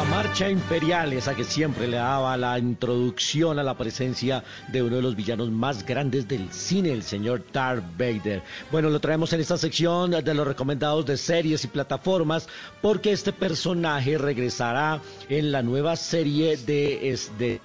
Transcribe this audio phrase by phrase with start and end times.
[0.00, 4.96] La marcha imperial, esa que siempre le daba la introducción a la presencia de uno
[4.96, 8.42] de los villanos más grandes del cine, el señor Darth Vader.
[8.72, 12.48] Bueno, lo traemos en esta sección de los recomendados de series y plataformas,
[12.80, 17.60] porque este personaje regresará en la nueva serie de, de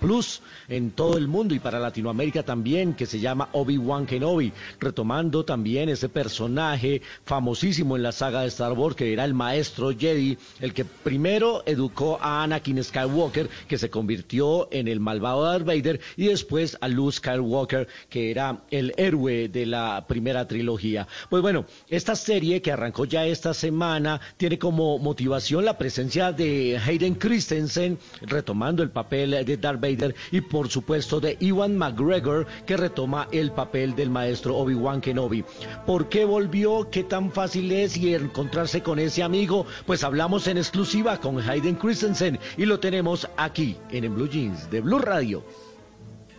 [0.00, 5.44] Plus en todo el mundo y para Latinoamérica también, que se llama Obi-Wan Kenobi, retomando
[5.44, 10.38] también ese personaje famosísimo en la saga de Star Wars, que era el maestro Jedi,
[10.60, 16.00] el que primero educó a Anakin Skywalker, que se convirtió en el malvado Darth Vader,
[16.16, 21.06] y después a Luke Skywalker, que era el héroe de la primera trilogía.
[21.28, 26.80] Pues bueno, esta serie que arrancó ya esta semana tiene como motivación la presencia de
[26.82, 29.89] Hayden Christensen, retomando el papel de Darth Vader
[30.30, 35.44] y por supuesto de Iwan McGregor que retoma el papel del maestro Obi-Wan Kenobi.
[35.86, 36.88] ¿Por qué volvió?
[36.90, 39.66] ¿Qué tan fácil es y encontrarse con ese amigo?
[39.86, 44.70] Pues hablamos en exclusiva con Hayden Christensen y lo tenemos aquí en el Blue Jeans
[44.70, 45.42] de Blue Radio.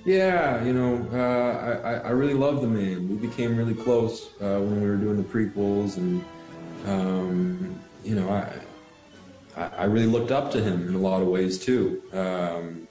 [0.03, 3.07] Yeah, you know, uh, I, I really love the man.
[3.07, 6.23] We became really close uh, when we were doing the prequels, and
[6.87, 11.59] um, you know, I, I really looked up to him in a lot of ways
[11.59, 12.01] too.
[12.13, 12.87] Um,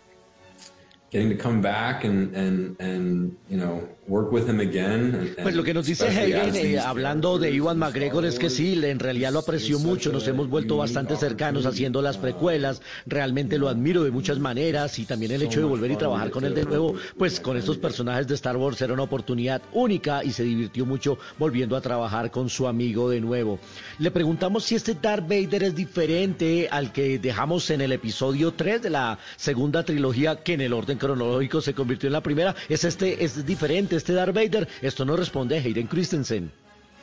[1.11, 5.15] getting to come back and, and, and you know, work with him again.
[5.15, 8.79] And, pues lo que nos dice Hayden, eh, hablando de Iwan McGregor, es que sí,
[8.85, 13.69] en realidad lo apreció mucho, nos hemos vuelto bastante cercanos haciendo las precuelas, realmente lo
[13.69, 16.65] admiro de muchas maneras y también el hecho de volver y trabajar con él de
[16.65, 20.85] nuevo, pues con estos personajes de Star Wars era una oportunidad única y se divirtió
[20.85, 23.61] mucho volviendo a trabajar con su amigo de nuevo.
[23.99, 28.83] Le preguntamos si este Darth Vader es diferente al que dejamos en el episodio 3
[28.83, 32.83] de la segunda trilogía, que en el orden cronológico se convirtió en la primera, es
[32.85, 34.67] este, es diferente, este Darth Vader?
[34.83, 36.51] Esto no responde a Hayden Christensen.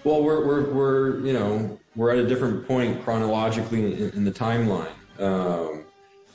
[0.04, 4.32] Well, we're, we're, we're, you know, we're at a different point chronologically in, in the
[4.32, 4.96] timeline.
[5.20, 5.84] Um,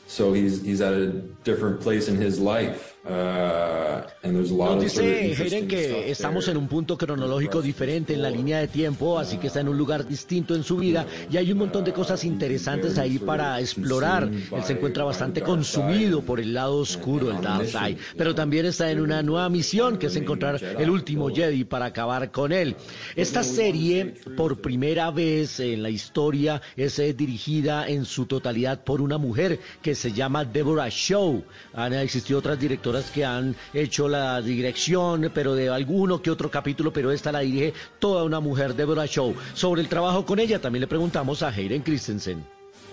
[0.06, 1.06] so he's, he's at a
[1.42, 2.96] different place in his life.
[3.04, 3.82] Uh,
[4.30, 9.18] Nos dice Hayden que estamos en un punto cronológico diferente en la línea de tiempo,
[9.18, 11.92] así que está en un lugar distinto en su vida y hay un montón de
[11.92, 14.30] cosas interesantes ahí para explorar.
[14.30, 18.88] Él se encuentra bastante consumido por el lado oscuro del Dark Side, pero también está
[18.92, 22.76] en una nueva misión que es encontrar el último Jedi para acabar con él.
[23.16, 29.00] Esta serie, por primera vez en la historia, es eh, dirigida en su totalidad por
[29.00, 31.42] una mujer que se llama Deborah Shaw.
[31.74, 36.92] Han existido otras directoras que han hecho la dirección, pero de alguno que otro capítulo,
[36.92, 39.34] pero esta la dirige toda una mujer, Deborah Shaw.
[39.54, 42.44] Sobre el trabajo con ella también le preguntamos a Hayden Christensen.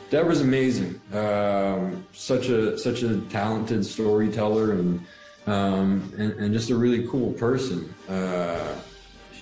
[0.10, 1.00] Deborah's amazing.
[1.14, 5.02] Um, such a such a talented storyteller and
[5.46, 7.94] um, and, and just a really cool person.
[8.10, 8.74] Uh,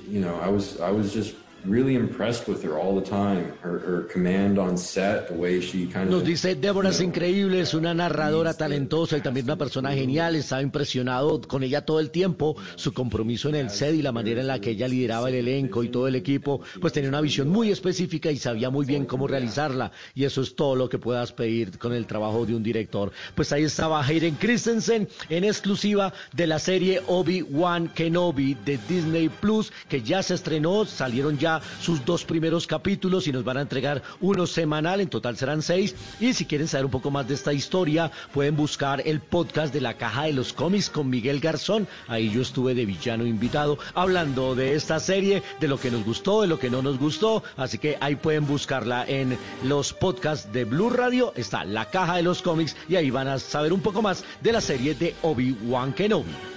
[0.09, 1.35] you know, I was I was just
[1.65, 3.53] really impressed with her all the time.
[3.61, 7.61] Her, her command on set, the way she kind Nos of dice Débora es increíble,
[7.61, 10.35] es una narradora talentosa y también una persona genial.
[10.35, 12.55] Estaba impresionado con ella todo el tiempo.
[12.75, 15.83] Su compromiso en el set y la manera en la que ella lideraba el elenco
[15.83, 19.27] y todo el equipo, pues tenía una visión muy específica y sabía muy bien cómo
[19.27, 19.91] realizarla.
[20.15, 23.11] Y eso es todo lo que puedas pedir con el trabajo de un director.
[23.35, 29.71] Pues ahí estaba Hayden Christensen en exclusiva de la serie Obi-Wan Kenobi de Disney Plus,
[29.89, 31.46] que ya se estrenó, salieron ya
[31.81, 35.95] sus dos primeros capítulos y nos van a entregar uno semanal, en total serán seis.
[36.19, 39.81] Y si quieren saber un poco más de esta historia, pueden buscar el podcast de
[39.81, 41.87] la Caja de los Cómics con Miguel Garzón.
[42.07, 46.41] Ahí yo estuve de villano invitado hablando de esta serie, de lo que nos gustó,
[46.41, 47.43] de lo que no nos gustó.
[47.55, 51.33] Así que ahí pueden buscarla en los podcasts de Blue Radio.
[51.35, 54.51] Está la Caja de los Cómics y ahí van a saber un poco más de
[54.51, 56.56] la serie de Obi-Wan Kenobi.